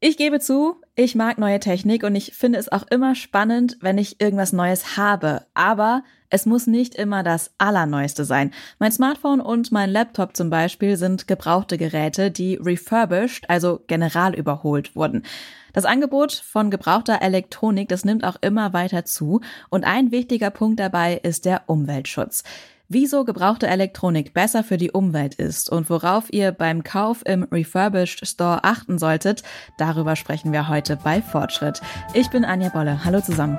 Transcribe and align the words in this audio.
Ich 0.00 0.16
gebe 0.16 0.38
zu, 0.38 0.76
ich 0.94 1.16
mag 1.16 1.38
neue 1.38 1.58
Technik 1.58 2.04
und 2.04 2.14
ich 2.14 2.32
finde 2.32 2.60
es 2.60 2.70
auch 2.70 2.84
immer 2.88 3.16
spannend, 3.16 3.78
wenn 3.80 3.98
ich 3.98 4.20
irgendwas 4.20 4.52
Neues 4.52 4.96
habe. 4.96 5.44
Aber 5.54 6.04
es 6.30 6.46
muss 6.46 6.68
nicht 6.68 6.94
immer 6.94 7.24
das 7.24 7.50
Allerneueste 7.58 8.24
sein. 8.24 8.52
Mein 8.78 8.92
Smartphone 8.92 9.40
und 9.40 9.72
mein 9.72 9.90
Laptop 9.90 10.36
zum 10.36 10.50
Beispiel 10.50 10.96
sind 10.96 11.26
gebrauchte 11.26 11.78
Geräte, 11.78 12.30
die 12.30 12.54
refurbished, 12.54 13.50
also 13.50 13.80
general 13.88 14.36
überholt 14.36 14.94
wurden. 14.94 15.24
Das 15.72 15.84
Angebot 15.84 16.32
von 16.32 16.70
gebrauchter 16.70 17.20
Elektronik, 17.20 17.88
das 17.88 18.04
nimmt 18.04 18.22
auch 18.22 18.36
immer 18.40 18.72
weiter 18.72 19.04
zu. 19.04 19.40
Und 19.68 19.84
ein 19.84 20.12
wichtiger 20.12 20.50
Punkt 20.50 20.78
dabei 20.78 21.18
ist 21.24 21.44
der 21.44 21.62
Umweltschutz 21.66 22.44
wieso 22.88 23.24
gebrauchte 23.24 23.66
Elektronik 23.66 24.32
besser 24.32 24.64
für 24.64 24.76
die 24.76 24.90
Umwelt 24.90 25.34
ist 25.34 25.70
und 25.70 25.88
worauf 25.90 26.32
ihr 26.32 26.52
beim 26.52 26.82
Kauf 26.82 27.24
im 27.24 27.44
Refurbished 27.44 28.26
Store 28.26 28.64
achten 28.64 28.98
solltet, 28.98 29.42
darüber 29.76 30.16
sprechen 30.16 30.52
wir 30.52 30.68
heute 30.68 30.96
bei 30.96 31.22
Fortschritt. 31.22 31.80
Ich 32.14 32.30
bin 32.30 32.44
Anja 32.44 32.70
Bolle. 32.70 33.04
Hallo 33.04 33.20
zusammen. 33.20 33.58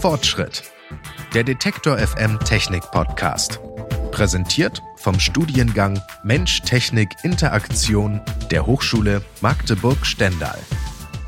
Fortschritt. 0.00 0.62
Der 1.34 1.44
Detektor 1.44 1.98
FM 1.98 2.38
Technik 2.40 2.82
Podcast. 2.90 3.60
Präsentiert 4.10 4.82
vom 4.96 5.18
Studiengang 5.20 6.00
Mensch 6.24 6.62
Technik 6.62 7.10
Interaktion 7.22 8.20
der 8.50 8.66
Hochschule 8.66 9.22
Magdeburg-Stendal. 9.40 10.58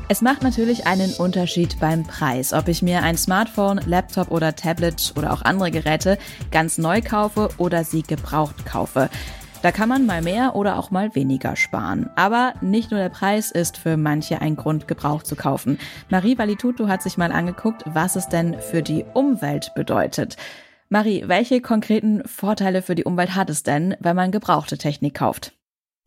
Es 0.09 0.21
macht 0.21 0.43
natürlich 0.43 0.85
einen 0.85 1.13
Unterschied 1.13 1.79
beim 1.79 2.03
Preis, 2.03 2.53
ob 2.53 2.67
ich 2.67 2.81
mir 2.81 3.03
ein 3.03 3.17
Smartphone, 3.17 3.79
Laptop 3.85 4.31
oder 4.31 4.53
Tablet 4.55 5.13
oder 5.17 5.31
auch 5.31 5.41
andere 5.43 5.71
Geräte 5.71 6.17
ganz 6.51 6.77
neu 6.77 7.01
kaufe 7.01 7.49
oder 7.57 7.83
sie 7.85 8.03
gebraucht 8.03 8.65
kaufe. 8.65 9.09
Da 9.61 9.71
kann 9.71 9.87
man 9.87 10.05
mal 10.05 10.21
mehr 10.21 10.55
oder 10.55 10.77
auch 10.77 10.91
mal 10.91 11.15
weniger 11.15 11.55
sparen. 11.55 12.09
Aber 12.17 12.53
nicht 12.59 12.91
nur 12.91 12.99
der 12.99 13.09
Preis 13.09 13.49
ist 13.49 13.77
für 13.77 13.95
manche 13.95 14.41
ein 14.41 14.57
Grund, 14.57 14.89
gebraucht 14.89 15.25
zu 15.25 15.37
kaufen. 15.37 15.79
Marie 16.09 16.37
Valitutu 16.37 16.89
hat 16.89 17.01
sich 17.01 17.17
mal 17.17 17.31
angeguckt, 17.31 17.83
was 17.85 18.17
es 18.17 18.27
denn 18.27 18.59
für 18.59 18.83
die 18.83 19.05
Umwelt 19.13 19.71
bedeutet. 19.73 20.35
Marie, 20.89 21.23
welche 21.27 21.61
konkreten 21.61 22.27
Vorteile 22.27 22.81
für 22.81 22.95
die 22.95 23.05
Umwelt 23.05 23.35
hat 23.35 23.49
es 23.49 23.63
denn, 23.63 23.95
wenn 24.01 24.17
man 24.17 24.31
gebrauchte 24.31 24.77
Technik 24.77 25.15
kauft? 25.15 25.53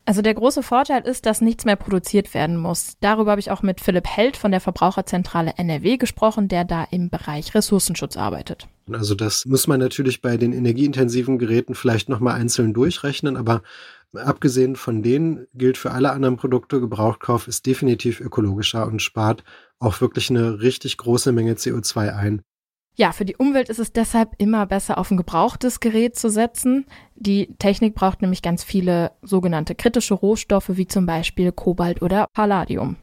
Also 0.07 0.21
der 0.21 0.35
große 0.35 0.63
Vorteil 0.63 1.05
ist, 1.05 1.25
dass 1.25 1.41
nichts 1.41 1.65
mehr 1.65 1.75
produziert 1.75 2.33
werden 2.33 2.55
muss. 2.55 2.95
Darüber 3.01 3.31
habe 3.31 3.41
ich 3.41 3.51
auch 3.51 3.61
mit 3.61 3.81
Philipp 3.81 4.07
Held 4.07 4.37
von 4.37 4.51
der 4.51 4.61
Verbraucherzentrale 4.61 5.55
NRW 5.57 5.97
gesprochen, 5.97 6.47
der 6.47 6.63
da 6.63 6.87
im 6.91 7.09
Bereich 7.09 7.53
Ressourcenschutz 7.53 8.15
arbeitet. 8.15 8.69
Also 8.89 9.15
das 9.15 9.45
muss 9.45 9.67
man 9.67 9.81
natürlich 9.81 10.21
bei 10.21 10.37
den 10.37 10.53
energieintensiven 10.53 11.37
Geräten 11.37 11.75
vielleicht 11.75 12.07
nochmal 12.07 12.35
einzeln 12.35 12.73
durchrechnen, 12.73 13.35
aber 13.35 13.63
abgesehen 14.13 14.77
von 14.77 15.03
denen 15.03 15.45
gilt 15.53 15.77
für 15.77 15.91
alle 15.91 16.11
anderen 16.13 16.37
Produkte, 16.37 16.79
Gebrauchtkauf 16.79 17.49
ist 17.49 17.65
definitiv 17.65 18.21
ökologischer 18.21 18.87
und 18.87 19.01
spart 19.01 19.43
auch 19.77 19.99
wirklich 19.99 20.29
eine 20.29 20.61
richtig 20.61 20.95
große 20.95 21.33
Menge 21.33 21.55
CO2 21.55 22.15
ein. 22.15 22.43
Ja, 22.99 23.11
für 23.11 23.25
die 23.25 23.35
Umwelt 23.35 23.69
ist 23.69 23.77
es 23.77 23.93
deshalb 23.93 24.31
immer 24.39 24.65
besser, 24.65 24.97
auf 24.97 25.11
ein 25.11 25.17
gebrauchtes 25.17 25.79
Gerät 25.79 26.17
zu 26.17 26.29
setzen. 26.29 26.87
Die 27.15 27.55
Technik 27.59 27.93
braucht 27.93 28.23
nämlich 28.23 28.41
ganz 28.41 28.63
viele 28.63 29.11
sogenannte 29.21 29.75
kritische 29.75 30.15
Rohstoffe, 30.15 30.71
wie 30.73 30.87
zum 30.87 31.05
Beispiel 31.05 31.51
Kobalt 31.51 32.01
oder 32.01 32.25
Palladium. 32.33 32.95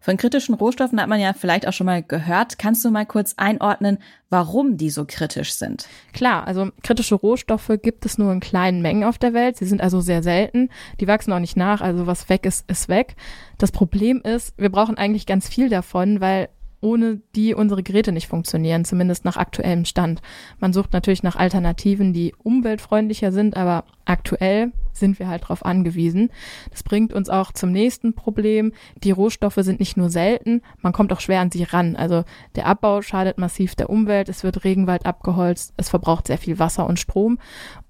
Von 0.00 0.16
kritischen 0.16 0.54
Rohstoffen 0.54 0.98
hat 0.98 1.08
man 1.08 1.20
ja 1.20 1.34
vielleicht 1.34 1.68
auch 1.68 1.74
schon 1.74 1.84
mal 1.84 2.02
gehört. 2.02 2.58
Kannst 2.58 2.84
du 2.86 2.90
mal 2.90 3.04
kurz 3.04 3.34
einordnen, 3.36 3.98
warum 4.30 4.78
die 4.78 4.88
so 4.88 5.04
kritisch 5.04 5.52
sind? 5.52 5.88
Klar, 6.14 6.46
also 6.46 6.70
kritische 6.82 7.16
Rohstoffe 7.16 7.72
gibt 7.82 8.06
es 8.06 8.16
nur 8.16 8.32
in 8.32 8.40
kleinen 8.40 8.80
Mengen 8.80 9.04
auf 9.04 9.18
der 9.18 9.34
Welt. 9.34 9.58
Sie 9.58 9.66
sind 9.66 9.82
also 9.82 10.00
sehr 10.00 10.22
selten. 10.22 10.70
Die 11.00 11.08
wachsen 11.08 11.34
auch 11.34 11.40
nicht 11.40 11.56
nach. 11.56 11.82
Also 11.82 12.06
was 12.06 12.30
weg 12.30 12.46
ist, 12.46 12.70
ist 12.70 12.88
weg. 12.88 13.16
Das 13.58 13.72
Problem 13.72 14.22
ist, 14.22 14.54
wir 14.56 14.70
brauchen 14.70 14.96
eigentlich 14.96 15.26
ganz 15.26 15.48
viel 15.48 15.68
davon, 15.68 16.22
weil 16.22 16.48
ohne 16.80 17.20
die 17.34 17.54
unsere 17.54 17.82
Geräte 17.82 18.12
nicht 18.12 18.28
funktionieren, 18.28 18.84
zumindest 18.84 19.24
nach 19.24 19.36
aktuellem 19.36 19.84
Stand. 19.84 20.22
Man 20.58 20.72
sucht 20.72 20.92
natürlich 20.92 21.22
nach 21.22 21.36
Alternativen, 21.36 22.12
die 22.12 22.34
umweltfreundlicher 22.42 23.32
sind, 23.32 23.56
aber 23.56 23.84
aktuell 24.04 24.72
sind 24.92 25.18
wir 25.18 25.28
halt 25.28 25.44
darauf 25.44 25.64
angewiesen. 25.64 26.30
Das 26.70 26.82
bringt 26.82 27.12
uns 27.12 27.28
auch 27.28 27.52
zum 27.52 27.70
nächsten 27.72 28.14
Problem. 28.14 28.72
Die 29.02 29.10
Rohstoffe 29.10 29.58
sind 29.58 29.80
nicht 29.80 29.96
nur 29.96 30.10
selten, 30.10 30.62
man 30.80 30.92
kommt 30.92 31.12
auch 31.12 31.20
schwer 31.20 31.40
an 31.40 31.50
sie 31.50 31.62
ran. 31.62 31.96
Also 31.96 32.24
der 32.56 32.66
Abbau 32.66 33.02
schadet 33.02 33.38
massiv 33.38 33.74
der 33.74 33.90
Umwelt, 33.90 34.28
es 34.28 34.42
wird 34.42 34.64
Regenwald 34.64 35.06
abgeholzt, 35.06 35.72
es 35.76 35.88
verbraucht 35.88 36.26
sehr 36.26 36.38
viel 36.38 36.58
Wasser 36.58 36.86
und 36.86 36.98
Strom 36.98 37.38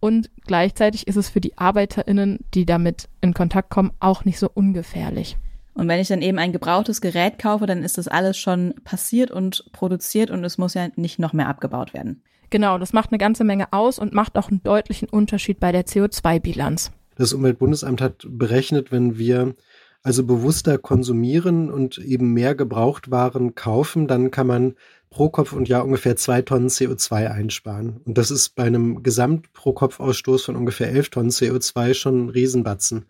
und 0.00 0.30
gleichzeitig 0.46 1.06
ist 1.06 1.16
es 1.16 1.28
für 1.28 1.40
die 1.40 1.56
Arbeiterinnen, 1.56 2.40
die 2.54 2.66
damit 2.66 3.08
in 3.20 3.34
Kontakt 3.34 3.70
kommen, 3.70 3.92
auch 4.00 4.24
nicht 4.24 4.38
so 4.38 4.50
ungefährlich. 4.52 5.36
Und 5.78 5.86
wenn 5.86 6.00
ich 6.00 6.08
dann 6.08 6.22
eben 6.22 6.38
ein 6.38 6.50
gebrauchtes 6.50 7.00
Gerät 7.00 7.38
kaufe, 7.38 7.66
dann 7.66 7.84
ist 7.84 7.98
das 7.98 8.08
alles 8.08 8.36
schon 8.36 8.74
passiert 8.82 9.30
und 9.30 9.64
produziert 9.70 10.28
und 10.28 10.42
es 10.42 10.58
muss 10.58 10.74
ja 10.74 10.88
nicht 10.96 11.20
noch 11.20 11.32
mehr 11.32 11.48
abgebaut 11.48 11.94
werden. 11.94 12.20
Genau, 12.50 12.78
das 12.78 12.92
macht 12.92 13.12
eine 13.12 13.18
ganze 13.18 13.44
Menge 13.44 13.72
aus 13.72 14.00
und 14.00 14.12
macht 14.12 14.36
auch 14.36 14.50
einen 14.50 14.60
deutlichen 14.64 15.08
Unterschied 15.08 15.60
bei 15.60 15.70
der 15.70 15.86
CO2-Bilanz. 15.86 16.90
Das 17.14 17.32
Umweltbundesamt 17.32 18.00
hat 18.00 18.26
berechnet, 18.28 18.90
wenn 18.90 19.18
wir 19.18 19.54
also 20.02 20.26
bewusster 20.26 20.78
konsumieren 20.78 21.70
und 21.70 21.98
eben 21.98 22.32
mehr 22.32 22.56
Gebrauchtwaren 22.56 23.54
kaufen, 23.54 24.08
dann 24.08 24.32
kann 24.32 24.48
man 24.48 24.74
pro 25.10 25.28
Kopf 25.28 25.52
und 25.52 25.68
Jahr 25.68 25.84
ungefähr 25.84 26.16
zwei 26.16 26.42
Tonnen 26.42 26.70
CO2 26.70 27.30
einsparen. 27.30 28.00
Und 28.04 28.18
das 28.18 28.32
ist 28.32 28.56
bei 28.56 28.64
einem 28.64 29.04
Gesamt-Pro-Kopf-Ausstoß 29.04 30.44
von 30.44 30.56
ungefähr 30.56 30.90
elf 30.90 31.10
Tonnen 31.10 31.30
CO2 31.30 31.94
schon 31.94 32.26
ein 32.26 32.28
Riesenbatzen. 32.30 33.06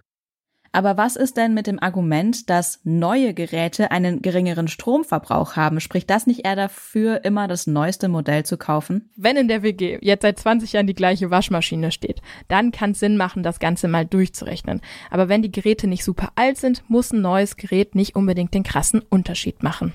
Aber 0.72 0.96
was 0.96 1.16
ist 1.16 1.36
denn 1.36 1.54
mit 1.54 1.66
dem 1.66 1.78
Argument, 1.78 2.50
dass 2.50 2.80
neue 2.84 3.34
Geräte 3.34 3.90
einen 3.90 4.22
geringeren 4.22 4.68
Stromverbrauch 4.68 5.56
haben? 5.56 5.80
Spricht 5.80 6.10
das 6.10 6.26
nicht 6.26 6.44
eher 6.44 6.56
dafür, 6.56 7.24
immer 7.24 7.48
das 7.48 7.66
neueste 7.66 8.08
Modell 8.08 8.44
zu 8.44 8.56
kaufen? 8.56 9.10
Wenn 9.16 9.36
in 9.36 9.48
der 9.48 9.62
WG 9.62 9.98
jetzt 10.02 10.22
seit 10.22 10.38
20 10.38 10.72
Jahren 10.74 10.86
die 10.86 10.94
gleiche 10.94 11.30
Waschmaschine 11.30 11.90
steht, 11.90 12.20
dann 12.48 12.70
kann 12.70 12.92
es 12.92 13.00
Sinn 13.00 13.16
machen, 13.16 13.42
das 13.42 13.60
Ganze 13.60 13.88
mal 13.88 14.04
durchzurechnen. 14.04 14.80
Aber 15.10 15.28
wenn 15.28 15.42
die 15.42 15.52
Geräte 15.52 15.86
nicht 15.86 16.04
super 16.04 16.32
alt 16.34 16.58
sind, 16.58 16.82
muss 16.88 17.12
ein 17.12 17.22
neues 17.22 17.56
Gerät 17.56 17.94
nicht 17.94 18.14
unbedingt 18.16 18.54
den 18.54 18.62
krassen 18.62 19.00
Unterschied 19.00 19.62
machen. 19.62 19.94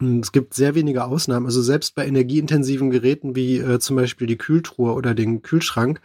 Es 0.00 0.32
gibt 0.32 0.54
sehr 0.54 0.74
wenige 0.74 1.04
Ausnahmen. 1.04 1.46
Also 1.46 1.60
selbst 1.60 1.94
bei 1.94 2.06
energieintensiven 2.06 2.90
Geräten 2.90 3.36
wie 3.36 3.58
äh, 3.58 3.78
zum 3.78 3.96
Beispiel 3.96 4.26
die 4.26 4.38
Kühltruhe 4.38 4.94
oder 4.94 5.14
den 5.14 5.42
Kühlschrank 5.42 6.00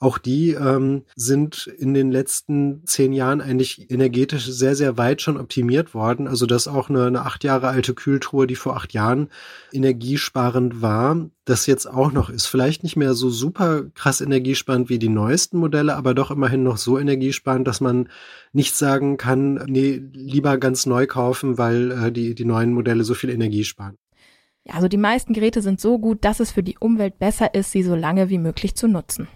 auch 0.00 0.18
die 0.18 0.52
ähm, 0.52 1.02
sind 1.16 1.66
in 1.66 1.92
den 1.92 2.12
letzten 2.12 2.86
zehn 2.86 3.12
Jahren 3.12 3.40
eigentlich 3.40 3.90
energetisch 3.90 4.46
sehr, 4.46 4.76
sehr 4.76 4.96
weit 4.96 5.22
schon 5.22 5.36
optimiert 5.36 5.92
worden. 5.92 6.28
Also 6.28 6.46
dass 6.46 6.68
auch 6.68 6.88
eine, 6.88 7.06
eine 7.06 7.22
acht 7.22 7.42
Jahre 7.42 7.68
alte 7.68 7.94
Kühltruhe, 7.94 8.46
die 8.46 8.54
vor 8.54 8.76
acht 8.76 8.92
Jahren 8.92 9.28
energiesparend 9.72 10.80
war, 10.80 11.28
das 11.44 11.66
jetzt 11.66 11.86
auch 11.86 12.12
noch 12.12 12.30
ist. 12.30 12.46
Vielleicht 12.46 12.84
nicht 12.84 12.94
mehr 12.94 13.14
so 13.14 13.28
super 13.28 13.84
krass 13.94 14.20
energiesparend 14.20 14.88
wie 14.88 15.00
die 15.00 15.08
neuesten 15.08 15.58
Modelle, 15.58 15.96
aber 15.96 16.14
doch 16.14 16.30
immerhin 16.30 16.62
noch 16.62 16.76
so 16.76 16.96
energiesparend, 16.96 17.66
dass 17.66 17.80
man 17.80 18.08
nicht 18.52 18.76
sagen 18.76 19.16
kann, 19.16 19.54
nee, 19.66 20.00
lieber 20.12 20.58
ganz 20.58 20.86
neu 20.86 21.08
kaufen, 21.08 21.58
weil 21.58 21.90
äh, 21.90 22.12
die, 22.12 22.36
die 22.36 22.44
neuen 22.44 22.72
Modelle 22.72 23.02
so 23.02 23.14
viel 23.14 23.30
Energie 23.30 23.64
sparen. 23.64 23.96
Ja, 24.62 24.74
also 24.74 24.86
die 24.86 24.96
meisten 24.96 25.32
Geräte 25.32 25.60
sind 25.60 25.80
so 25.80 25.98
gut, 25.98 26.24
dass 26.24 26.38
es 26.38 26.52
für 26.52 26.62
die 26.62 26.76
Umwelt 26.78 27.18
besser 27.18 27.54
ist, 27.54 27.72
sie 27.72 27.82
so 27.82 27.96
lange 27.96 28.28
wie 28.28 28.38
möglich 28.38 28.76
zu 28.76 28.86
nutzen. 28.86 29.26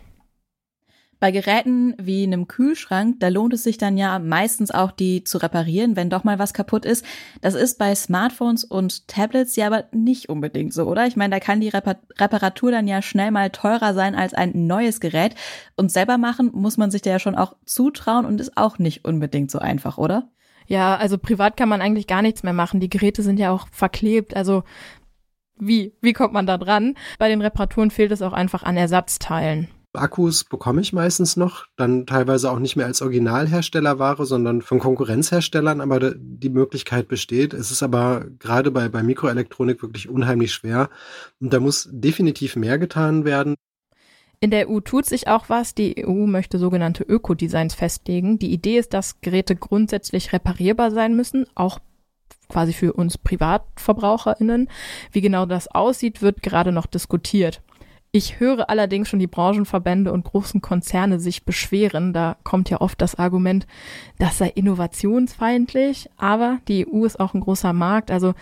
Bei 1.22 1.30
Geräten 1.30 1.94
wie 2.02 2.24
einem 2.24 2.48
Kühlschrank, 2.48 3.20
da 3.20 3.28
lohnt 3.28 3.54
es 3.54 3.62
sich 3.62 3.78
dann 3.78 3.96
ja 3.96 4.18
meistens 4.18 4.72
auch, 4.72 4.90
die 4.90 5.22
zu 5.22 5.38
reparieren, 5.38 5.94
wenn 5.94 6.10
doch 6.10 6.24
mal 6.24 6.40
was 6.40 6.52
kaputt 6.52 6.84
ist. 6.84 7.04
Das 7.40 7.54
ist 7.54 7.78
bei 7.78 7.94
Smartphones 7.94 8.64
und 8.64 9.06
Tablets 9.06 9.54
ja 9.54 9.68
aber 9.68 9.84
nicht 9.92 10.30
unbedingt 10.30 10.74
so, 10.74 10.82
oder? 10.82 11.06
Ich 11.06 11.14
meine, 11.14 11.30
da 11.30 11.38
kann 11.38 11.60
die 11.60 11.68
Repar 11.68 12.00
Reparatur 12.18 12.72
dann 12.72 12.88
ja 12.88 13.02
schnell 13.02 13.30
mal 13.30 13.50
teurer 13.50 13.94
sein 13.94 14.16
als 14.16 14.34
ein 14.34 14.66
neues 14.66 14.98
Gerät. 14.98 15.36
Und 15.76 15.92
selber 15.92 16.18
machen 16.18 16.50
muss 16.52 16.76
man 16.76 16.90
sich 16.90 17.02
da 17.02 17.10
ja 17.10 17.18
schon 17.20 17.36
auch 17.36 17.54
zutrauen 17.66 18.26
und 18.26 18.40
ist 18.40 18.56
auch 18.56 18.80
nicht 18.80 19.04
unbedingt 19.04 19.52
so 19.52 19.60
einfach, 19.60 19.98
oder? 19.98 20.28
Ja, 20.66 20.96
also 20.96 21.18
privat 21.18 21.56
kann 21.56 21.68
man 21.68 21.82
eigentlich 21.82 22.08
gar 22.08 22.22
nichts 22.22 22.42
mehr 22.42 22.52
machen. 22.52 22.80
Die 22.80 22.90
Geräte 22.90 23.22
sind 23.22 23.38
ja 23.38 23.52
auch 23.52 23.68
verklebt. 23.70 24.34
Also 24.34 24.64
wie? 25.56 25.94
Wie 26.00 26.14
kommt 26.14 26.32
man 26.32 26.46
da 26.46 26.58
dran? 26.58 26.96
Bei 27.20 27.28
den 27.28 27.42
Reparaturen 27.42 27.92
fehlt 27.92 28.10
es 28.10 28.22
auch 28.22 28.32
einfach 28.32 28.64
an 28.64 28.76
Ersatzteilen. 28.76 29.68
Akkus 29.94 30.44
bekomme 30.44 30.80
ich 30.80 30.92
meistens 30.92 31.36
noch, 31.36 31.66
dann 31.76 32.06
teilweise 32.06 32.50
auch 32.50 32.58
nicht 32.58 32.76
mehr 32.76 32.86
als 32.86 33.02
Originalherstellerware, 33.02 34.24
sondern 34.24 34.62
von 34.62 34.78
Konkurrenzherstellern, 34.78 35.80
aber 35.80 36.14
die 36.14 36.48
Möglichkeit 36.48 37.08
besteht. 37.08 37.52
Es 37.52 37.70
ist 37.70 37.82
aber 37.82 38.26
gerade 38.38 38.70
bei, 38.70 38.88
bei 38.88 39.02
Mikroelektronik 39.02 39.82
wirklich 39.82 40.08
unheimlich 40.08 40.52
schwer 40.52 40.88
und 41.40 41.52
da 41.52 41.60
muss 41.60 41.88
definitiv 41.92 42.56
mehr 42.56 42.78
getan 42.78 43.24
werden. 43.24 43.54
In 44.40 44.50
der 44.50 44.68
EU 44.68 44.80
tut 44.80 45.06
sich 45.06 45.28
auch 45.28 45.48
was. 45.48 45.74
Die 45.74 46.04
EU 46.04 46.26
möchte 46.26 46.58
sogenannte 46.58 47.04
Ökodesigns 47.04 47.74
festlegen. 47.74 48.40
Die 48.40 48.52
Idee 48.52 48.78
ist, 48.78 48.92
dass 48.92 49.20
Geräte 49.20 49.54
grundsätzlich 49.54 50.32
reparierbar 50.32 50.90
sein 50.90 51.14
müssen, 51.14 51.46
auch 51.54 51.78
quasi 52.48 52.72
für 52.72 52.92
uns 52.92 53.18
PrivatverbraucherInnen. 53.18 54.68
Wie 55.12 55.20
genau 55.20 55.46
das 55.46 55.68
aussieht, 55.68 56.22
wird 56.22 56.42
gerade 56.42 56.72
noch 56.72 56.86
diskutiert. 56.86 57.62
Ich 58.14 58.40
höre 58.40 58.68
allerdings 58.68 59.08
schon 59.08 59.20
die 59.20 59.26
Branchenverbände 59.26 60.12
und 60.12 60.24
großen 60.24 60.60
Konzerne 60.60 61.18
sich 61.18 61.46
beschweren. 61.46 62.12
Da 62.12 62.36
kommt 62.44 62.68
ja 62.68 62.82
oft 62.82 63.00
das 63.00 63.14
Argument, 63.14 63.66
das 64.18 64.36
sei 64.36 64.48
innovationsfeindlich. 64.48 66.10
Aber 66.18 66.60
die 66.68 66.86
EU 66.86 67.06
ist 67.06 67.18
auch 67.18 67.32
ein 67.32 67.40
großer 67.40 67.72
Markt. 67.72 68.10
Also 68.10 68.34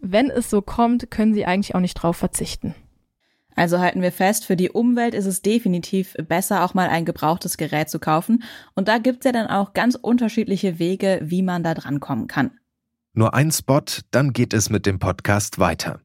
wenn 0.00 0.30
es 0.30 0.48
so 0.48 0.62
kommt, 0.62 1.10
können 1.10 1.34
sie 1.34 1.44
eigentlich 1.44 1.74
auch 1.74 1.80
nicht 1.80 1.94
drauf 1.94 2.16
verzichten. 2.16 2.74
Also 3.54 3.78
halten 3.80 4.00
wir 4.00 4.12
fest, 4.12 4.46
für 4.46 4.56
die 4.56 4.70
Umwelt 4.70 5.14
ist 5.14 5.26
es 5.26 5.42
definitiv 5.42 6.14
besser, 6.26 6.64
auch 6.64 6.72
mal 6.72 6.88
ein 6.88 7.04
gebrauchtes 7.04 7.58
Gerät 7.58 7.90
zu 7.90 7.98
kaufen. 7.98 8.44
Und 8.74 8.88
da 8.88 8.96
gibt's 8.96 9.26
ja 9.26 9.32
dann 9.32 9.48
auch 9.48 9.74
ganz 9.74 9.94
unterschiedliche 9.94 10.78
Wege, 10.78 11.20
wie 11.22 11.42
man 11.42 11.62
da 11.62 11.74
drankommen 11.74 12.28
kann. 12.28 12.52
Nur 13.12 13.34
ein 13.34 13.50
Spot, 13.50 13.82
dann 14.10 14.32
geht 14.32 14.54
es 14.54 14.70
mit 14.70 14.86
dem 14.86 14.98
Podcast 14.98 15.58
weiter. 15.58 16.00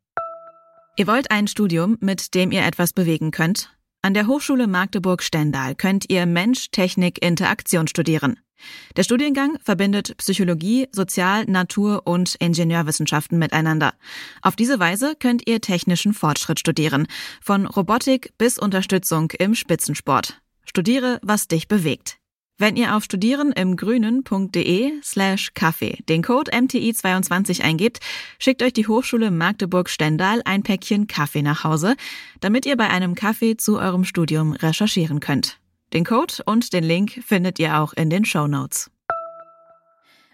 Ihr 0.96 1.08
wollt 1.08 1.32
ein 1.32 1.48
Studium, 1.48 1.98
mit 2.02 2.36
dem 2.36 2.52
ihr 2.52 2.64
etwas 2.64 2.94
bewegen 2.94 3.32
könnt? 3.32 3.76
An 4.04 4.14
der 4.14 4.28
Hochschule 4.28 4.68
Magdeburg-Stendal 4.68 5.74
könnt 5.74 6.08
ihr 6.12 6.28
Mensch, 6.28 6.70
Technik, 6.70 7.24
Interaktion 7.26 7.88
studieren. 7.88 8.40
Der 8.96 9.02
Studiengang 9.02 9.58
verbindet 9.64 10.16
Psychologie, 10.18 10.88
Sozial-, 10.92 11.46
Natur- 11.46 12.06
und 12.06 12.36
Ingenieurwissenschaften 12.36 13.40
miteinander. 13.40 13.96
Auf 14.44 14.56
diese 14.56 14.80
Weise 14.80 15.16
könnt 15.18 15.48
ihr 15.48 15.62
technischen 15.62 16.14
Fortschritt 16.14 16.60
studieren, 16.60 17.08
von 17.42 17.66
Robotik 17.66 18.38
bis 18.38 18.60
Unterstützung 18.60 19.32
im 19.32 19.56
Spitzensport. 19.56 20.42
Studiere, 20.64 21.20
was 21.24 21.48
dich 21.48 21.68
bewegt. 21.68 22.20
Wenn 22.64 22.78
ihr 22.78 22.96
auf 22.96 23.04
studierenimgrünen.de 23.04 25.02
slash 25.04 25.54
Kaffee 25.54 26.02
den 26.08 26.24
Code 26.24 26.50
MTI22 26.54 27.62
eingebt, 27.62 28.00
schickt 28.40 28.64
euch 28.64 28.72
die 28.72 28.88
Hochschule 28.88 29.32
Magdeburg-Stendal 29.32 30.42
ein 30.46 30.64
Päckchen 30.64 31.08
Kaffee 31.08 31.42
nach 31.42 31.66
Hause, 31.66 31.98
damit 32.40 32.66
ihr 32.66 32.78
bei 32.78 32.90
einem 32.90 33.16
Kaffee 33.16 33.58
zu 33.58 33.78
eurem 33.80 34.06
Studium 34.06 34.54
recherchieren 34.54 35.20
könnt. 35.20 35.60
Den 35.92 36.06
Code 36.06 36.36
und 36.46 36.72
den 36.72 36.86
Link 36.86 37.22
findet 37.28 37.60
ihr 37.60 37.82
auch 37.82 37.92
in 37.92 38.10
den 38.10 38.24
Show 38.24 38.48
Notes. 38.48 38.90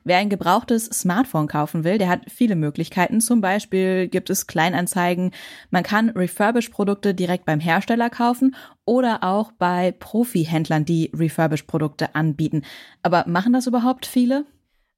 Wer 0.09 0.17
ein 0.17 0.29
gebrauchtes 0.29 0.85
Smartphone 0.85 1.47
kaufen 1.47 1.83
will, 1.83 1.99
der 1.99 2.09
hat 2.09 2.21
viele 2.31 2.55
Möglichkeiten. 2.55 3.21
Zum 3.21 3.41
Beispiel 3.41 4.07
gibt 4.07 4.31
es 4.31 4.47
Kleinanzeigen. 4.47 5.29
Man 5.69 5.83
kann 5.83 6.09
Refurbish-Produkte 6.09 7.13
direkt 7.13 7.45
beim 7.45 7.59
Hersteller 7.59 8.09
kaufen 8.09 8.55
oder 8.85 9.23
auch 9.23 9.51
bei 9.51 9.91
Profi-Händlern, 9.91 10.83
die 10.83 11.11
Refurbish-Produkte 11.13 12.15
anbieten. 12.15 12.63
Aber 13.03 13.25
machen 13.27 13.53
das 13.53 13.67
überhaupt 13.67 14.07
viele? 14.07 14.45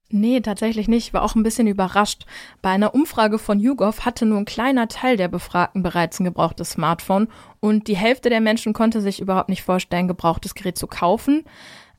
Nee, 0.08 0.40
tatsächlich 0.40 0.88
nicht. 0.88 1.08
Ich 1.08 1.12
war 1.12 1.24
auch 1.24 1.34
ein 1.34 1.42
bisschen 1.42 1.66
überrascht. 1.66 2.24
Bei 2.62 2.70
einer 2.70 2.94
Umfrage 2.94 3.38
von 3.38 3.60
YouGov 3.60 4.06
hatte 4.06 4.24
nur 4.24 4.38
ein 4.38 4.46
kleiner 4.46 4.88
Teil 4.88 5.18
der 5.18 5.28
Befragten 5.28 5.82
bereits 5.82 6.20
ein 6.20 6.24
gebrauchtes 6.24 6.70
Smartphone 6.70 7.28
und 7.60 7.86
die 7.86 7.96
Hälfte 7.98 8.30
der 8.30 8.40
Menschen 8.40 8.72
konnte 8.72 9.02
sich 9.02 9.20
überhaupt 9.20 9.50
nicht 9.50 9.62
vorstellen, 9.62 10.08
gebrauchtes 10.08 10.54
Gerät 10.54 10.78
zu 10.78 10.86
kaufen. 10.86 11.44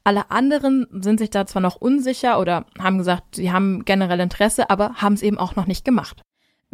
Alle 0.04 0.32
anderen 0.32 0.88
sind 0.92 1.20
sich 1.20 1.30
da 1.30 1.46
zwar 1.46 1.62
noch 1.62 1.78
unsicher 1.78 2.40
oder 2.40 2.66
haben 2.78 2.98
gesagt, 2.98 3.36
sie 3.36 3.52
haben 3.52 3.86
generell 3.86 4.20
Interesse, 4.20 4.70
aber 4.70 4.96
haben 4.96 5.14
es 5.14 5.22
eben 5.22 5.38
auch 5.38 5.56
noch 5.56 5.66
nicht 5.66 5.86
gemacht. 5.86 6.22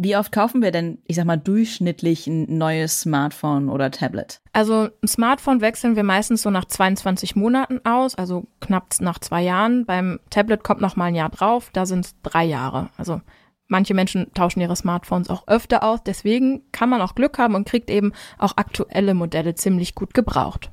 Wie 0.01 0.15
oft 0.15 0.31
kaufen 0.31 0.61
wir 0.61 0.71
denn, 0.71 0.99
ich 1.07 1.17
sag 1.17 1.25
mal, 1.25 1.37
durchschnittlich 1.37 2.25
ein 2.25 2.57
neues 2.57 3.01
Smartphone 3.01 3.67
oder 3.67 3.91
Tablet? 3.91 4.39
Also 4.53 4.87
ein 5.03 5.07
Smartphone 5.09 5.59
wechseln 5.59 5.97
wir 5.97 6.03
meistens 6.03 6.41
so 6.41 6.49
nach 6.49 6.63
22 6.63 7.35
Monaten 7.35 7.81
aus, 7.83 8.15
also 8.15 8.47
knapp 8.61 8.93
nach 9.01 9.19
zwei 9.19 9.43
Jahren. 9.43 9.85
Beim 9.85 10.21
Tablet 10.29 10.63
kommt 10.63 10.79
noch 10.79 10.95
mal 10.95 11.05
ein 11.05 11.15
Jahr 11.15 11.29
drauf, 11.29 11.69
da 11.73 11.85
sind 11.85 12.05
es 12.05 12.15
drei 12.23 12.45
Jahre. 12.45 12.89
Also 12.95 13.19
manche 13.67 13.93
Menschen 13.93 14.33
tauschen 14.33 14.61
ihre 14.61 14.77
Smartphones 14.77 15.29
auch 15.29 15.47
öfter 15.49 15.83
aus, 15.83 16.01
deswegen 16.01 16.63
kann 16.71 16.89
man 16.89 17.01
auch 17.01 17.13
Glück 17.13 17.37
haben 17.37 17.55
und 17.55 17.67
kriegt 17.67 17.89
eben 17.89 18.13
auch 18.37 18.55
aktuelle 18.55 19.13
Modelle 19.13 19.53
ziemlich 19.55 19.95
gut 19.95 20.13
gebraucht. 20.13 20.71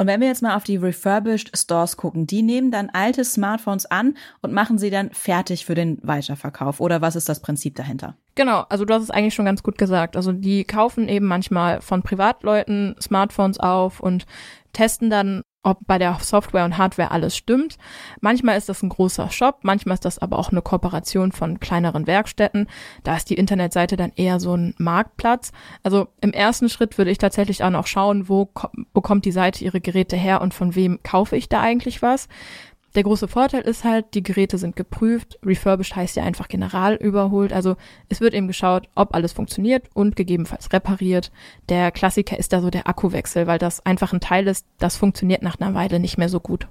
Und 0.00 0.06
wenn 0.06 0.22
wir 0.22 0.28
jetzt 0.28 0.40
mal 0.40 0.56
auf 0.56 0.64
die 0.64 0.78
refurbished 0.78 1.54
Stores 1.54 1.98
gucken, 1.98 2.26
die 2.26 2.40
nehmen 2.40 2.70
dann 2.70 2.88
alte 2.88 3.22
Smartphones 3.22 3.84
an 3.84 4.16
und 4.40 4.50
machen 4.50 4.78
sie 4.78 4.88
dann 4.88 5.10
fertig 5.10 5.66
für 5.66 5.74
den 5.74 5.98
Weiterverkauf. 6.00 6.80
Oder 6.80 7.02
was 7.02 7.16
ist 7.16 7.28
das 7.28 7.40
Prinzip 7.40 7.76
dahinter? 7.76 8.16
Genau, 8.34 8.64
also 8.70 8.86
du 8.86 8.94
hast 8.94 9.02
es 9.02 9.10
eigentlich 9.10 9.34
schon 9.34 9.44
ganz 9.44 9.62
gut 9.62 9.76
gesagt. 9.76 10.16
Also 10.16 10.32
die 10.32 10.64
kaufen 10.64 11.06
eben 11.06 11.26
manchmal 11.26 11.82
von 11.82 12.02
Privatleuten 12.02 12.96
Smartphones 12.98 13.60
auf 13.60 14.00
und 14.00 14.24
testen 14.72 15.10
dann 15.10 15.42
ob 15.62 15.86
bei 15.86 15.98
der 15.98 16.16
Software 16.20 16.64
und 16.64 16.78
Hardware 16.78 17.10
alles 17.10 17.36
stimmt. 17.36 17.76
Manchmal 18.20 18.56
ist 18.56 18.68
das 18.68 18.82
ein 18.82 18.88
großer 18.88 19.30
Shop, 19.30 19.58
manchmal 19.62 19.94
ist 19.94 20.04
das 20.04 20.18
aber 20.18 20.38
auch 20.38 20.50
eine 20.50 20.62
Kooperation 20.62 21.32
von 21.32 21.60
kleineren 21.60 22.06
Werkstätten. 22.06 22.66
Da 23.02 23.16
ist 23.16 23.28
die 23.28 23.34
Internetseite 23.34 23.96
dann 23.96 24.12
eher 24.16 24.40
so 24.40 24.56
ein 24.56 24.74
Marktplatz. 24.78 25.52
Also 25.82 26.08
im 26.20 26.32
ersten 26.32 26.68
Schritt 26.68 26.96
würde 26.96 27.10
ich 27.10 27.18
tatsächlich 27.18 27.62
auch 27.62 27.70
noch 27.70 27.86
schauen, 27.86 28.28
wo 28.28 28.50
bekommt 28.94 29.24
die 29.24 29.32
Seite 29.32 29.64
ihre 29.64 29.80
Geräte 29.80 30.16
her 30.16 30.40
und 30.40 30.54
von 30.54 30.74
wem 30.74 31.00
kaufe 31.02 31.36
ich 31.36 31.48
da 31.48 31.60
eigentlich 31.60 32.00
was. 32.00 32.28
Der 32.96 33.04
große 33.04 33.28
Vorteil 33.28 33.62
ist 33.62 33.84
halt, 33.84 34.14
die 34.14 34.22
Geräte 34.22 34.58
sind 34.58 34.74
geprüft. 34.74 35.38
Refurbished 35.44 35.94
heißt 35.94 36.16
ja 36.16 36.24
einfach 36.24 36.48
general 36.48 36.96
überholt. 36.96 37.52
Also 37.52 37.76
es 38.08 38.20
wird 38.20 38.34
eben 38.34 38.48
geschaut, 38.48 38.88
ob 38.96 39.14
alles 39.14 39.32
funktioniert 39.32 39.88
und 39.94 40.16
gegebenenfalls 40.16 40.72
repariert. 40.72 41.30
Der 41.68 41.92
Klassiker 41.92 42.38
ist 42.38 42.52
da 42.52 42.60
so 42.60 42.70
der 42.70 42.88
Akkuwechsel, 42.88 43.46
weil 43.46 43.58
das 43.58 43.84
einfach 43.86 44.12
ein 44.12 44.20
Teil 44.20 44.48
ist, 44.48 44.66
das 44.78 44.96
funktioniert 44.96 45.42
nach 45.42 45.60
einer 45.60 45.74
Weile 45.74 46.00
nicht 46.00 46.18
mehr 46.18 46.28
so 46.28 46.40
gut. 46.40 46.66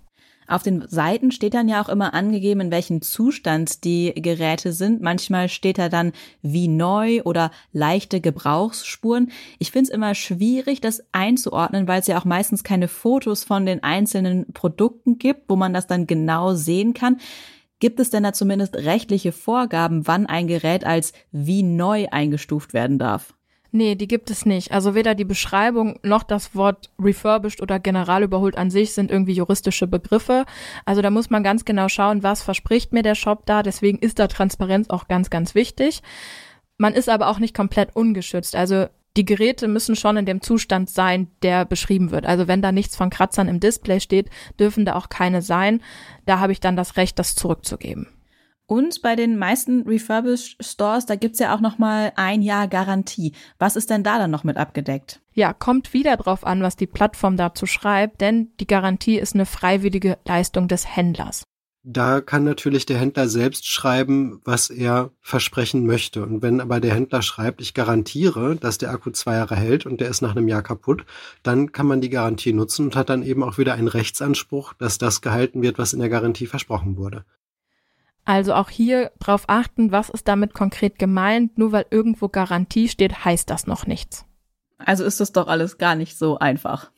Auf 0.50 0.63
den 0.63 0.88
Seiten 0.88 1.31
steht 1.31 1.54
dann 1.54 1.69
ja 1.69 1.80
auch 1.80 1.90
immer 1.90 2.16
angegeben, 2.16 2.62
in 2.62 2.72
welchem 2.72 3.04
Zustand 3.04 3.84
die 3.84 4.13
Geräte 4.16 4.74
sind. 4.74 5.00
Manchmal 5.00 5.48
steht 5.48 5.78
da 5.78 5.90
dann 5.90 6.12
wie 6.42 6.68
neu 6.68 7.22
oder 7.22 7.51
leichte 7.72 8.19
Gebrauchsspuren. 8.19 9.31
Ich 9.60 9.72
finde 9.72 9.90
es 9.90 9.94
immer 9.94 10.16
schwierig, 10.16 10.81
das 10.81 11.04
einzuordnen, 11.12 11.88
weil 11.88 12.00
es 12.00 12.07
ja 12.07 12.19
auch 12.19 12.25
meistens 12.25 12.63
keine 12.63 12.88
Fotos 12.88 13.44
von 13.44 13.68
den 13.68 13.84
einzelnen 13.84 14.51
Produkten 14.51 15.19
gibt, 15.19 15.44
wo 15.50 15.56
man 15.56 15.72
das 15.72 15.86
dann 15.86 16.07
genau 16.07 16.56
sehen 16.56 16.95
kann. 16.95 17.18
Gibt 17.80 18.00
es 18.00 18.10
denn 18.10 18.24
da 18.24 18.34
zumindest 18.34 18.75
rechtliche 18.75 19.31
Vorgaben, 19.31 20.07
wann 20.07 20.25
ein 20.25 20.48
Gerät 20.48 20.84
als 20.84 21.13
wie 21.31 21.62
neu 21.62 22.07
eingestuft 22.10 22.74
werden 22.74 22.98
darf? 22.98 23.36
Nee, 23.71 23.94
die 23.94 24.07
gibt 24.07 24.31
es 24.31 24.48
nicht. 24.48 24.71
Also 24.71 24.95
weder 24.95 25.13
die 25.13 25.25
Beschreibung 25.25 26.00
noch 26.01 26.24
das 26.24 26.56
Wort 26.56 26.89
refurbished 27.00 27.62
oder 27.62 27.80
general 27.80 28.24
überholt 28.24 28.57
an 28.57 28.71
sich 28.71 28.94
sind 28.94 29.12
irgendwie 29.12 29.33
juristische 29.33 29.86
Begriffe. 29.86 30.45
Also 30.86 31.04
da 31.04 31.12
muss 31.12 31.30
man 31.30 31.44
ganz 31.44 31.66
genau 31.66 31.88
schauen, 31.88 32.24
was 32.24 32.42
verspricht 32.42 32.94
mir 32.94 33.04
der 33.04 33.13
Shop 33.13 33.45
da. 33.45 33.62
Deswegen 33.62 34.00
ist 34.00 34.18
da 34.18 34.27
Transparenz 34.27 34.89
auch 34.89 35.07
ganz, 35.07 35.30
ganz 35.30 35.54
wichtig. 35.54 36.01
Man 36.77 36.94
ist 36.94 37.10
aber 37.10 37.27
auch 37.27 37.38
nicht 37.38 37.56
komplett 37.56 37.95
ungeschützt. 37.95 38.56
Also 38.56 38.88
die 39.18 39.25
Geräte 39.25 39.68
müssen 39.68 39.95
schon 39.95 40.18
in 40.18 40.25
dem 40.25 40.42
Zustand 40.42 40.89
sein, 40.89 41.27
der 41.44 41.66
beschrieben 41.66 42.10
wird. 42.10 42.25
Also 42.25 42.48
wenn 42.48 42.63
da 42.63 42.71
nichts 42.71 42.95
von 42.95 43.12
Kratzern 43.12 43.48
im 43.48 43.60
Display 43.60 44.00
steht, 44.00 44.30
dürfen 44.60 44.86
da 44.86 44.95
auch 44.95 45.10
keine 45.10 45.44
sein. 45.44 45.81
Da 46.25 46.39
habe 46.39 46.54
ich 46.54 46.60
dann 46.60 46.75
das 46.75 46.98
Recht, 46.98 47.19
das 47.19 47.36
zurückzugeben. 47.36 48.07
Und 48.69 49.01
bei 49.01 49.16
den 49.16 49.39
meisten 49.39 49.81
Refurbished 49.81 50.63
Stores, 50.63 51.07
da 51.07 51.16
gibt's 51.16 51.39
ja 51.39 51.56
auch 51.56 51.60
noch 51.60 51.80
mal 51.80 52.13
ein 52.16 52.44
Jahr 52.44 52.68
Garantie. 52.68 53.33
Was 53.57 53.76
ist 53.76 53.90
denn 53.90 54.04
da 54.04 54.19
dann 54.19 54.30
noch 54.30 54.44
mit 54.44 54.57
abgedeckt? 54.57 55.21
Ja, 55.33 55.54
kommt 55.54 55.92
wieder 55.92 56.18
drauf 56.18 56.45
an, 56.45 56.61
was 56.61 56.76
die 56.76 56.85
Plattform 56.85 57.35
dazu 57.35 57.66
schreibt, 57.66 58.21
denn 58.21 58.52
die 58.59 58.68
Garantie 58.68 59.18
ist 59.18 59.33
eine 59.33 59.47
freiwillige 59.47 60.19
Leistung 60.23 60.68
des 60.68 60.95
Händlers. 60.95 61.42
Da 61.81 62.21
kann 62.21 62.44
natürlich 62.44 62.85
der 62.85 62.99
Händler 62.99 63.28
selbst 63.28 63.66
schreiben, 63.66 64.40
was 64.44 64.69
er 64.69 65.09
versprechen 65.19 65.88
möchte. 65.88 66.21
Und 66.21 66.44
wenn 66.44 66.61
aber 66.61 66.80
der 66.80 66.94
Händler 66.94 67.23
schreibt, 67.23 67.61
ich 67.61 67.73
garantiere, 67.73 68.56
dass 68.56 68.78
der 68.78 68.92
Akku 68.92 69.09
zwei 69.09 69.38
Jahre 69.38 69.56
hält 69.56 69.88
und 69.88 69.99
der 69.99 70.09
ist 70.09 70.21
nach 70.21 70.35
einem 70.35 70.47
Jahr 70.47 70.61
kaputt, 70.61 71.06
dann 71.42 71.71
kann 71.71 71.88
man 71.88 72.02
die 72.02 72.11
Garantie 72.11 72.54
nutzen 72.54 72.85
und 72.85 72.95
hat 72.95 73.09
dann 73.09 73.23
eben 73.23 73.42
auch 73.42 73.57
wieder 73.57 73.73
einen 73.73 73.88
Rechtsanspruch, 73.88 74.73
dass 74.73 74.99
das 74.99 75.21
gehalten 75.21 75.64
wird, 75.64 75.80
was 75.80 75.94
in 75.94 75.99
der 76.02 76.09
Garantie 76.09 76.45
versprochen 76.45 76.97
wurde. 76.97 77.26
Also 78.30 78.54
auch 78.54 78.69
hier 78.69 79.12
drauf 79.18 79.45
achten, 79.48 79.92
was 79.92 80.12
ist 80.12 80.28
damit 80.28 80.54
konkret 80.54 81.00
gemeint. 81.00 81.57
Nur 81.57 81.71
weil 81.71 81.88
irgendwo 81.90 82.30
Garantie 82.30 82.88
steht, 82.88 83.26
heißt 83.26 83.50
das 83.50 83.66
noch 83.66 83.88
nichts. 83.88 84.24
Also 84.78 85.04
ist 85.04 85.19
das 85.19 85.31
doch 85.31 85.48
alles 85.48 85.80
gar 85.80 85.95
nicht 85.95 86.16
so 86.16 86.38
einfach. 86.38 86.92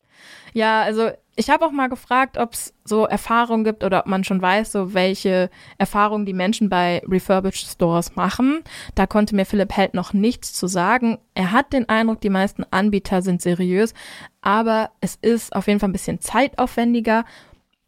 Ja, 0.51 0.81
also 0.81 1.09
ich 1.37 1.49
habe 1.49 1.65
auch 1.65 1.71
mal 1.71 1.87
gefragt, 1.87 2.37
ob 2.37 2.51
es 2.51 2.73
so 2.83 3.05
Erfahrungen 3.05 3.63
gibt 3.63 3.85
oder 3.85 3.99
ob 3.99 4.07
man 4.07 4.25
schon 4.25 4.41
weiß, 4.41 4.73
so 4.73 4.93
welche 4.93 5.49
Erfahrungen 5.77 6.25
die 6.25 6.33
Menschen 6.33 6.67
bei 6.67 7.01
Refurbished 7.07 7.65
Stores 7.65 8.17
machen. 8.17 8.61
Da 8.95 9.07
konnte 9.07 9.33
mir 9.33 9.45
Philipp 9.45 9.71
Held 9.71 9.93
noch 9.93 10.11
nichts 10.11 10.51
zu 10.51 10.67
sagen. 10.67 11.17
Er 11.33 11.53
hat 11.53 11.71
den 11.71 11.87
Eindruck, 11.87 12.19
die 12.19 12.29
meisten 12.29 12.65
Anbieter 12.71 13.21
sind 13.21 13.41
seriös, 13.41 13.93
aber 14.41 14.91
es 14.99 15.15
ist 15.15 15.55
auf 15.55 15.67
jeden 15.67 15.79
Fall 15.79 15.87
ein 15.87 15.93
bisschen 15.93 16.19
zeitaufwendiger. 16.19 17.23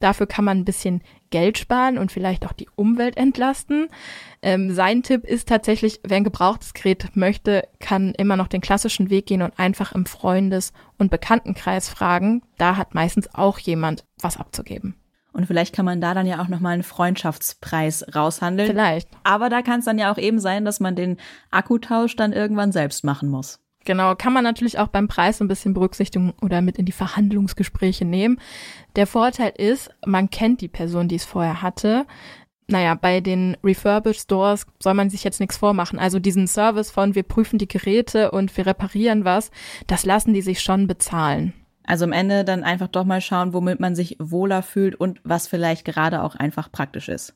Dafür 0.04 0.28
kann 0.28 0.44
man 0.44 0.58
ein 0.58 0.66
bisschen 0.66 1.02
Geld 1.30 1.58
sparen 1.58 1.98
und 1.98 2.12
vielleicht 2.12 2.46
auch 2.46 2.52
die 2.52 2.68
Umwelt 2.76 3.16
entlasten. 3.16 3.88
Ähm, 4.42 4.74
sein 4.74 5.02
Tipp 5.02 5.24
ist 5.24 5.48
tatsächlich, 5.48 6.02
wer 6.04 6.18
ein 6.18 6.26
gebrauchtes 6.26 6.74
Gerät 6.74 7.16
möchte, 7.16 7.70
kann 7.80 8.14
immer 8.18 8.36
noch 8.36 8.50
den 8.50 8.60
klassischen 8.60 9.10
Weg 9.10 9.28
gehen 9.28 9.42
und 9.42 9.58
einfach 9.58 9.94
im 9.94 10.06
Freundes- 10.06 10.74
und 10.98 11.10
Bekanntenkreis 11.10 11.88
fragen. 11.88 12.42
Da 12.58 12.76
hat 12.76 12.94
meistens 12.94 13.34
auch 13.34 13.60
jemand 13.60 14.04
was 14.20 14.36
abzugeben. 14.36 14.96
Und 15.32 15.48
vielleicht 15.48 15.74
kann 15.74 15.86
man 15.86 16.02
da 16.02 16.14
dann 16.14 16.28
ja 16.28 16.42
auch 16.42 16.50
nochmal 16.50 16.74
einen 16.74 16.84
Freundschaftspreis 16.84 18.06
raushandeln. 18.14 18.70
Vielleicht. 18.70 19.08
Aber 19.24 19.48
da 19.48 19.62
kann 19.62 19.80
es 19.80 19.86
dann 19.86 19.98
ja 19.98 20.12
auch 20.12 20.18
eben 20.18 20.40
sein, 20.40 20.66
dass 20.66 20.82
man 20.82 20.98
den 20.98 21.16
Akkutausch 21.50 22.18
dann 22.18 22.34
irgendwann 22.34 22.74
selbst 22.74 23.06
machen 23.06 23.30
muss. 23.30 23.63
Genau, 23.86 24.16
kann 24.16 24.34
man 24.34 24.44
natürlich 24.44 24.80
auch 24.80 24.88
beim 24.88 25.08
Preis 25.08 25.42
ein 25.42 25.48
bisschen 25.48 25.74
berücksichtigen 25.74 26.34
oder 26.42 26.62
mit 26.62 26.78
in 26.78 26.86
die 26.86 26.94
Verhandlungsgespräche 26.94 28.06
nehmen. 28.06 28.40
Der 28.96 29.08
Vorteil 29.08 29.54
ist, 29.58 29.90
man 30.06 30.30
kennt 30.30 30.62
die 30.62 30.70
Person, 30.70 31.08
die 31.08 31.16
es 31.16 31.26
vorher 31.26 31.62
hatte. 31.62 32.06
Naja, 32.68 32.96
bei 32.96 33.20
den 33.20 33.58
Refurbished 33.62 34.22
Stores 34.22 34.66
soll 34.80 34.94
man 34.94 35.10
sich 35.10 35.26
jetzt 35.26 35.42
nichts 35.42 35.58
vormachen. 35.58 36.00
Also 36.00 36.20
diesen 36.20 36.48
Service 36.48 36.92
von 36.92 37.14
wir 37.14 37.24
prüfen 37.24 37.60
die 37.60 37.68
Geräte 37.68 38.32
und 38.32 38.56
wir 38.56 38.66
reparieren 38.66 39.26
was, 39.26 39.52
das 39.88 40.06
lassen 40.06 40.34
die 40.34 40.42
sich 40.42 40.62
schon 40.62 40.88
bezahlen. 40.88 41.54
Also 41.86 42.06
am 42.06 42.14
Ende 42.14 42.46
dann 42.46 42.64
einfach 42.64 42.88
doch 42.88 43.04
mal 43.04 43.20
schauen, 43.20 43.52
womit 43.52 43.82
man 43.82 43.96
sich 43.96 44.16
wohler 44.20 44.64
fühlt 44.64 44.96
und 44.96 45.20
was 45.26 45.48
vielleicht 45.48 45.84
gerade 45.84 46.24
auch 46.24 46.36
einfach 46.36 46.72
praktisch 46.72 47.10
ist. 47.10 47.36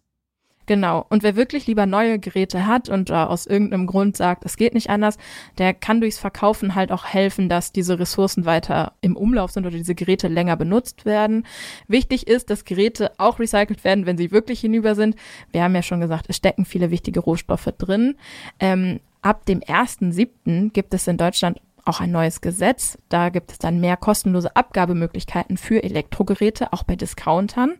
Genau. 0.67 1.05
Und 1.09 1.23
wer 1.23 1.37
wirklich 1.37 1.65
lieber 1.65 1.85
neue 1.85 2.19
Geräte 2.19 2.67
hat 2.67 2.89
und 2.89 3.09
äh, 3.09 3.13
aus 3.13 3.45
irgendeinem 3.45 3.87
Grund 3.87 4.17
sagt, 4.17 4.43
es 4.45 4.57
geht 4.57 4.73
nicht 4.73 4.89
anders, 4.89 5.17
der 5.57 5.73
kann 5.73 6.01
durchs 6.01 6.19
Verkaufen 6.19 6.75
halt 6.75 6.91
auch 6.91 7.05
helfen, 7.05 7.47
dass 7.47 7.71
diese 7.71 7.97
Ressourcen 7.97 8.45
weiter 8.45 8.91
im 8.99 9.15
Umlauf 9.15 9.51
sind 9.51 9.65
oder 9.65 9.77
diese 9.77 9.95
Geräte 9.95 10.27
länger 10.27 10.57
benutzt 10.57 11.05
werden. 11.05 11.47
Wichtig 11.87 12.27
ist, 12.27 12.49
dass 12.49 12.65
Geräte 12.65 13.13
auch 13.17 13.39
recycelt 13.39 13.85
werden, 13.85 14.05
wenn 14.05 14.17
sie 14.17 14.31
wirklich 14.31 14.59
hinüber 14.59 14.93
sind. 14.93 15.15
Wir 15.53 15.63
haben 15.63 15.73
ja 15.73 15.81
schon 15.81 16.01
gesagt, 16.01 16.25
es 16.27 16.35
stecken 16.35 16.65
viele 16.65 16.91
wichtige 16.91 17.21
Rohstoffe 17.21 17.71
drin. 17.77 18.15
Ähm, 18.59 18.99
ab 19.21 19.45
dem 19.45 19.61
1.7. 19.61 20.71
gibt 20.73 20.93
es 20.93 21.07
in 21.07 21.15
Deutschland 21.15 21.61
auch 21.85 22.01
ein 22.01 22.11
neues 22.11 22.41
Gesetz. 22.41 22.97
Da 23.07 23.29
gibt 23.29 23.53
es 23.53 23.57
dann 23.57 23.79
mehr 23.79 23.95
kostenlose 23.95 24.53
Abgabemöglichkeiten 24.53 25.55
für 25.55 25.81
Elektrogeräte, 25.81 26.73
auch 26.73 26.83
bei 26.83 26.97
Discountern. 26.97 27.75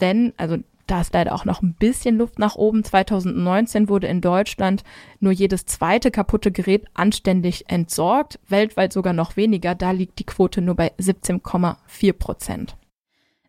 Denn, 0.00 0.32
also 0.36 0.58
da 0.88 1.02
ist 1.02 1.14
leider 1.14 1.34
auch 1.34 1.44
noch 1.44 1.62
ein 1.62 1.74
bisschen 1.74 2.16
Luft 2.16 2.38
nach 2.38 2.56
oben. 2.56 2.82
2019 2.82 3.88
wurde 3.88 4.08
in 4.08 4.20
Deutschland 4.20 4.82
nur 5.20 5.32
jedes 5.32 5.66
zweite 5.66 6.10
kaputte 6.10 6.50
Gerät 6.50 6.86
anständig 6.94 7.64
entsorgt, 7.68 8.40
weltweit 8.48 8.92
sogar 8.92 9.12
noch 9.12 9.36
weniger. 9.36 9.74
Da 9.74 9.92
liegt 9.92 10.18
die 10.18 10.26
Quote 10.26 10.60
nur 10.60 10.74
bei 10.74 10.92
17,4 10.98 12.12
Prozent. 12.14 12.76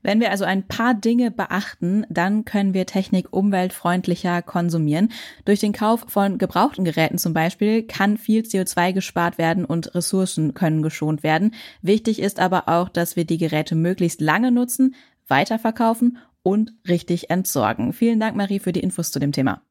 Wenn 0.01 0.21
wir 0.21 0.31
also 0.31 0.45
ein 0.45 0.65
paar 0.65 0.93
Dinge 0.93 1.29
beachten, 1.29 2.05
dann 2.09 2.45
können 2.45 2.73
wir 2.73 2.85
Technik 2.85 3.27
umweltfreundlicher 3.31 4.41
konsumieren. 4.41 5.11
Durch 5.43 5.59
den 5.59 5.73
Kauf 5.73 6.05
von 6.07 6.37
gebrauchten 6.37 6.85
Geräten 6.85 7.17
zum 7.17 7.33
Beispiel 7.33 7.83
kann 7.83 8.17
viel 8.17 8.43
CO2 8.43 8.93
gespart 8.93 9.37
werden 9.37 9.65
und 9.65 9.93
Ressourcen 9.95 10.53
können 10.53 10.83
geschont 10.83 11.21
werden. 11.21 11.53
Wichtig 11.81 12.19
ist 12.19 12.39
aber 12.39 12.69
auch, 12.69 12.87
dass 12.87 13.17
wir 13.17 13.25
die 13.25 13.37
Geräte 13.37 13.75
möglichst 13.75 14.21
lange 14.21 14.51
nutzen, 14.51 14.95
weiterverkaufen 15.27 16.17
und 16.43 16.73
richtig 16.87 17.29
entsorgen. 17.29 17.93
Vielen 17.93 18.19
Dank, 18.19 18.35
Marie, 18.35 18.59
für 18.59 18.71
die 18.71 18.79
Infos 18.81 19.11
zu 19.11 19.19
dem 19.19 19.31
Thema. 19.31 19.61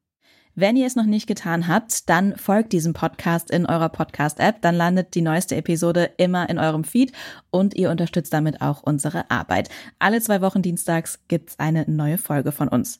Wenn 0.55 0.75
ihr 0.75 0.87
es 0.87 0.95
noch 0.95 1.05
nicht 1.05 1.27
getan 1.27 1.67
habt, 1.67 2.09
dann 2.09 2.35
folgt 2.35 2.73
diesem 2.73 2.93
Podcast 2.93 3.49
in 3.49 3.65
eurer 3.65 3.89
Podcast-App. 3.89 4.61
Dann 4.61 4.75
landet 4.75 5.15
die 5.15 5.21
neueste 5.21 5.55
Episode 5.55 6.11
immer 6.17 6.49
in 6.49 6.59
eurem 6.59 6.83
Feed 6.83 7.13
und 7.49 7.75
ihr 7.75 7.89
unterstützt 7.89 8.33
damit 8.33 8.61
auch 8.61 8.83
unsere 8.83 9.31
Arbeit. 9.31 9.69
Alle 9.99 10.19
zwei 10.21 10.41
Wochen 10.41 10.61
dienstags 10.61 11.19
gibt's 11.27 11.59
eine 11.59 11.85
neue 11.87 12.17
Folge 12.17 12.51
von 12.51 12.67
uns. 12.67 12.99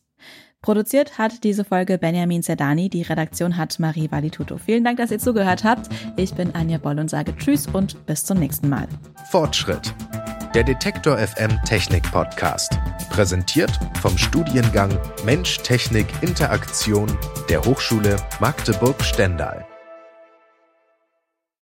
Produziert 0.62 1.18
hat 1.18 1.44
diese 1.44 1.64
Folge 1.64 1.98
Benjamin 1.98 2.44
Zerdani, 2.44 2.90
die 2.90 3.02
Redaktion 3.02 3.56
hat 3.56 3.80
Marie 3.80 4.12
Valituto. 4.12 4.58
Vielen 4.58 4.84
Dank, 4.84 4.98
dass 4.98 5.12
ihr 5.12 5.20
zugehört 5.20 5.64
habt. 5.64 5.90
Ich 6.18 6.34
bin 6.34 6.54
Anja 6.54 6.78
Boll 6.78 7.00
und 7.00 7.10
sage 7.10 7.36
Tschüss 7.36 7.68
und 7.68 8.06
bis 8.06 8.26
zum 8.26 8.40
nächsten 8.40 8.68
Mal. 8.68 8.88
Fortschritt 9.30 9.94
der 10.54 10.64
Detektor 10.64 11.18
FM 11.18 11.52
Technik 11.66 12.12
Podcast. 12.12 12.80
Präsentiert 13.10 13.72
vom 14.02 14.18
Studiengang 14.18 14.92
Mensch 15.24 15.58
Technik 15.58 16.08
Interaktion 16.22 17.08
der 17.50 17.64
Hochschule 17.64 18.16
Magdeburg 18.40 19.04
Stendal. 19.04 19.69